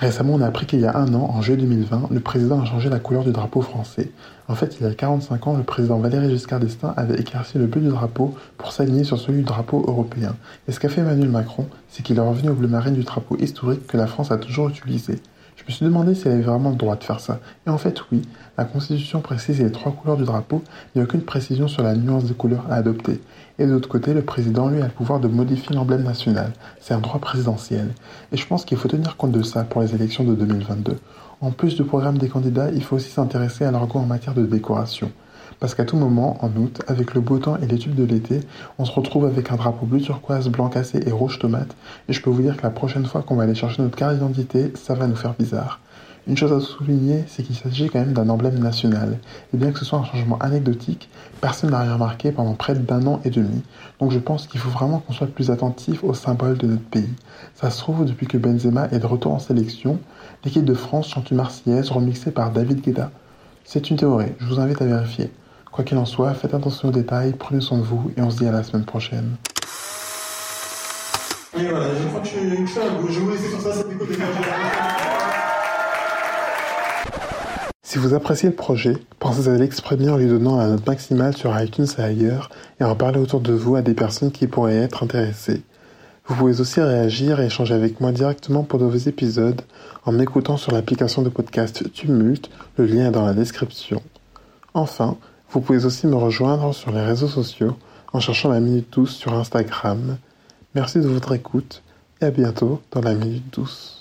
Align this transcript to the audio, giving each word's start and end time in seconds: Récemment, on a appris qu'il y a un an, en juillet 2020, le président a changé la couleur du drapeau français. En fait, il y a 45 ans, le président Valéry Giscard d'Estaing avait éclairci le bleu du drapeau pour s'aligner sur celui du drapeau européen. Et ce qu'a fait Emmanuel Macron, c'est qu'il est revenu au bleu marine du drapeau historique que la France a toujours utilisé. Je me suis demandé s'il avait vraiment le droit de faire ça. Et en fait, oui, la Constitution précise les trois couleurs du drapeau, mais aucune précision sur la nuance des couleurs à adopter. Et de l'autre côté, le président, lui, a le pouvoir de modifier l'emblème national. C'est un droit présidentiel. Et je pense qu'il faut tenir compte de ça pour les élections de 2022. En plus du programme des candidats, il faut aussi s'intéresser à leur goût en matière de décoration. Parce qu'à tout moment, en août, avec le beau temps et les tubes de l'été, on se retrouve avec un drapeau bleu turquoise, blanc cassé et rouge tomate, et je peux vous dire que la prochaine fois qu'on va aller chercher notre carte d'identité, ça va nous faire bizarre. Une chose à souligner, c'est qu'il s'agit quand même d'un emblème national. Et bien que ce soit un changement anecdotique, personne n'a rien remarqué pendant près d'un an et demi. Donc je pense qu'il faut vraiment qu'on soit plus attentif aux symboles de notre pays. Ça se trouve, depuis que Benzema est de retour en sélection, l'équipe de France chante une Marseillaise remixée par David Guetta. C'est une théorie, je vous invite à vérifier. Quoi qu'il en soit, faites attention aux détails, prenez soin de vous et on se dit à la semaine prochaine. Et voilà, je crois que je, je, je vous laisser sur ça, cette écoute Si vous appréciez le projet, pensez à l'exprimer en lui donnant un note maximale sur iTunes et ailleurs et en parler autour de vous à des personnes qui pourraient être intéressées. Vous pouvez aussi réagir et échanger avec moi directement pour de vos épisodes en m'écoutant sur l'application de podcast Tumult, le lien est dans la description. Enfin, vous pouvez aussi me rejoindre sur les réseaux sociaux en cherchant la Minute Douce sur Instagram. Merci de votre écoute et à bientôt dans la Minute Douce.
Récemment, 0.00 0.32
on 0.36 0.40
a 0.40 0.46
appris 0.46 0.64
qu'il 0.64 0.80
y 0.80 0.86
a 0.86 0.96
un 0.96 1.12
an, 1.12 1.28
en 1.30 1.42
juillet 1.42 1.58
2020, 1.58 2.08
le 2.10 2.20
président 2.20 2.62
a 2.62 2.64
changé 2.64 2.88
la 2.88 2.98
couleur 2.98 3.22
du 3.22 3.32
drapeau 3.32 3.60
français. 3.60 4.10
En 4.48 4.54
fait, 4.54 4.78
il 4.80 4.86
y 4.86 4.90
a 4.90 4.94
45 4.94 5.46
ans, 5.46 5.56
le 5.58 5.62
président 5.62 5.98
Valéry 5.98 6.30
Giscard 6.30 6.58
d'Estaing 6.58 6.94
avait 6.96 7.20
éclairci 7.20 7.58
le 7.58 7.66
bleu 7.66 7.82
du 7.82 7.88
drapeau 7.88 8.34
pour 8.56 8.72
s'aligner 8.72 9.04
sur 9.04 9.18
celui 9.18 9.40
du 9.40 9.44
drapeau 9.44 9.84
européen. 9.86 10.36
Et 10.66 10.72
ce 10.72 10.80
qu'a 10.80 10.88
fait 10.88 11.02
Emmanuel 11.02 11.28
Macron, 11.28 11.66
c'est 11.90 12.02
qu'il 12.02 12.16
est 12.16 12.22
revenu 12.22 12.48
au 12.48 12.54
bleu 12.54 12.66
marine 12.66 12.94
du 12.94 13.02
drapeau 13.02 13.36
historique 13.36 13.86
que 13.86 13.98
la 13.98 14.06
France 14.06 14.30
a 14.30 14.38
toujours 14.38 14.70
utilisé. 14.70 15.20
Je 15.60 15.66
me 15.66 15.72
suis 15.72 15.84
demandé 15.84 16.14
s'il 16.14 16.32
avait 16.32 16.40
vraiment 16.40 16.70
le 16.70 16.76
droit 16.76 16.96
de 16.96 17.04
faire 17.04 17.20
ça. 17.20 17.38
Et 17.66 17.70
en 17.70 17.76
fait, 17.76 18.00
oui, 18.10 18.22
la 18.56 18.64
Constitution 18.64 19.20
précise 19.20 19.60
les 19.60 19.70
trois 19.70 19.92
couleurs 19.92 20.16
du 20.16 20.24
drapeau, 20.24 20.62
mais 20.94 21.02
aucune 21.02 21.20
précision 21.20 21.68
sur 21.68 21.82
la 21.82 21.94
nuance 21.94 22.24
des 22.24 22.32
couleurs 22.32 22.64
à 22.70 22.76
adopter. 22.76 23.20
Et 23.58 23.66
de 23.66 23.72
l'autre 23.72 23.88
côté, 23.88 24.14
le 24.14 24.22
président, 24.22 24.70
lui, 24.70 24.80
a 24.80 24.86
le 24.86 24.90
pouvoir 24.90 25.20
de 25.20 25.28
modifier 25.28 25.76
l'emblème 25.76 26.02
national. 26.02 26.52
C'est 26.80 26.94
un 26.94 27.00
droit 27.00 27.20
présidentiel. 27.20 27.90
Et 28.32 28.38
je 28.38 28.46
pense 28.46 28.64
qu'il 28.64 28.78
faut 28.78 28.88
tenir 28.88 29.18
compte 29.18 29.32
de 29.32 29.42
ça 29.42 29.64
pour 29.64 29.82
les 29.82 29.94
élections 29.94 30.24
de 30.24 30.34
2022. 30.34 30.96
En 31.42 31.50
plus 31.50 31.76
du 31.76 31.84
programme 31.84 32.16
des 32.16 32.28
candidats, 32.28 32.70
il 32.70 32.82
faut 32.82 32.96
aussi 32.96 33.10
s'intéresser 33.10 33.66
à 33.66 33.70
leur 33.70 33.86
goût 33.86 33.98
en 33.98 34.06
matière 34.06 34.34
de 34.34 34.46
décoration. 34.46 35.12
Parce 35.60 35.74
qu'à 35.74 35.84
tout 35.84 35.98
moment, 35.98 36.38
en 36.42 36.48
août, 36.56 36.80
avec 36.88 37.12
le 37.14 37.20
beau 37.20 37.38
temps 37.38 37.58
et 37.58 37.66
les 37.66 37.76
tubes 37.76 37.94
de 37.94 38.04
l'été, 38.04 38.40
on 38.78 38.86
se 38.86 38.92
retrouve 38.92 39.26
avec 39.26 39.52
un 39.52 39.56
drapeau 39.56 39.84
bleu 39.84 40.00
turquoise, 40.00 40.48
blanc 40.48 40.70
cassé 40.70 41.02
et 41.06 41.12
rouge 41.12 41.38
tomate, 41.38 41.76
et 42.08 42.14
je 42.14 42.22
peux 42.22 42.30
vous 42.30 42.40
dire 42.40 42.56
que 42.56 42.62
la 42.62 42.70
prochaine 42.70 43.04
fois 43.04 43.22
qu'on 43.22 43.36
va 43.36 43.42
aller 43.42 43.54
chercher 43.54 43.82
notre 43.82 43.96
carte 43.96 44.14
d'identité, 44.14 44.72
ça 44.74 44.94
va 44.94 45.06
nous 45.06 45.16
faire 45.16 45.34
bizarre. 45.38 45.78
Une 46.26 46.36
chose 46.36 46.52
à 46.52 46.60
souligner, 46.60 47.24
c'est 47.26 47.42
qu'il 47.42 47.56
s'agit 47.56 47.88
quand 47.88 47.98
même 47.98 48.12
d'un 48.12 48.28
emblème 48.28 48.58
national. 48.58 49.18
Et 49.52 49.56
bien 49.56 49.72
que 49.72 49.78
ce 49.78 49.84
soit 49.84 49.98
un 49.98 50.04
changement 50.04 50.38
anecdotique, 50.38 51.10
personne 51.40 51.70
n'a 51.70 51.80
rien 51.80 51.94
remarqué 51.94 52.30
pendant 52.30 52.54
près 52.54 52.74
d'un 52.74 53.06
an 53.06 53.20
et 53.24 53.30
demi. 53.30 53.62
Donc 54.00 54.12
je 54.12 54.18
pense 54.18 54.46
qu'il 54.46 54.60
faut 54.60 54.70
vraiment 54.70 55.00
qu'on 55.00 55.12
soit 55.12 55.26
plus 55.26 55.50
attentif 55.50 56.04
aux 56.04 56.14
symboles 56.14 56.58
de 56.58 56.66
notre 56.66 56.84
pays. 56.84 57.12
Ça 57.54 57.70
se 57.70 57.78
trouve, 57.78 58.04
depuis 58.04 58.26
que 58.26 58.38
Benzema 58.38 58.88
est 58.92 58.98
de 58.98 59.06
retour 59.06 59.32
en 59.32 59.38
sélection, 59.38 59.98
l'équipe 60.44 60.64
de 60.64 60.74
France 60.74 61.08
chante 61.08 61.30
une 61.30 61.38
Marseillaise 61.38 61.90
remixée 61.90 62.30
par 62.30 62.50
David 62.50 62.80
Guetta. 62.80 63.10
C'est 63.64 63.90
une 63.90 63.96
théorie, 63.96 64.32
je 64.38 64.46
vous 64.46 64.60
invite 64.60 64.80
à 64.80 64.86
vérifier. 64.86 65.30
Quoi 65.72 65.84
qu'il 65.84 65.98
en 65.98 66.04
soit, 66.04 66.34
faites 66.34 66.52
attention 66.52 66.88
aux 66.88 66.92
détails, 66.92 67.32
prenez 67.38 67.60
soin 67.60 67.78
de 67.78 67.82
vous 67.82 68.10
et 68.16 68.22
on 68.22 68.30
se 68.30 68.38
dit 68.38 68.46
à 68.46 68.52
la 68.52 68.62
semaine 68.64 68.84
prochaine. 68.84 69.36
Et 71.56 71.66
voilà, 71.66 71.86
je 71.94 72.08
crois 72.08 72.20
que 72.20 72.28
je, 72.28 72.32
je, 72.34 73.12
je 73.12 73.20
vous 73.20 73.30
laisser 73.30 73.48
sur 73.50 73.60
ça, 73.60 73.72
cette 73.72 73.90
écoute 73.90 74.08
Si 77.82 77.98
vous 77.98 78.14
appréciez 78.14 78.48
le 78.48 78.54
projet, 78.54 78.96
pensez 79.18 79.48
à 79.48 79.56
l'exprimer 79.56 80.10
en 80.10 80.16
lui 80.16 80.28
donnant 80.28 80.58
un 80.60 80.68
note 80.68 80.86
maximale 80.86 81.36
sur 81.36 81.60
iTunes 81.60 81.88
et 81.98 82.02
ailleurs 82.02 82.48
et 82.80 82.84
en 82.84 82.94
parler 82.94 83.18
autour 83.18 83.40
de 83.40 83.52
vous 83.52 83.74
à 83.74 83.82
des 83.82 83.94
personnes 83.94 84.30
qui 84.30 84.46
pourraient 84.46 84.76
être 84.76 85.02
intéressées. 85.02 85.62
Vous 86.26 86.36
pouvez 86.36 86.60
aussi 86.60 86.80
réagir 86.80 87.40
et 87.40 87.46
échanger 87.46 87.74
avec 87.74 88.00
moi 88.00 88.12
directement 88.12 88.62
pour 88.62 88.78
de 88.78 88.84
vos 88.84 88.96
épisodes 88.96 89.62
en 90.04 90.12
m'écoutant 90.12 90.56
sur 90.56 90.70
l'application 90.70 91.22
de 91.22 91.28
podcast 91.28 91.92
Tumult, 91.92 92.48
le 92.76 92.86
lien 92.86 93.08
est 93.08 93.10
dans 93.10 93.26
la 93.26 93.34
description. 93.34 94.00
Enfin, 94.72 95.16
vous 95.52 95.60
pouvez 95.60 95.84
aussi 95.84 96.06
me 96.06 96.14
rejoindre 96.14 96.72
sur 96.72 96.92
les 96.92 97.00
réseaux 97.00 97.28
sociaux 97.28 97.76
en 98.12 98.20
cherchant 98.20 98.50
la 98.50 98.60
Minute 98.60 98.92
Douce 98.92 99.16
sur 99.16 99.32
Instagram. 99.34 100.16
Merci 100.74 100.98
de 101.00 101.08
votre 101.08 101.32
écoute 101.32 101.82
et 102.20 102.26
à 102.26 102.30
bientôt 102.30 102.80
dans 102.92 103.00
la 103.00 103.14
Minute 103.14 103.52
Douce. 103.52 103.99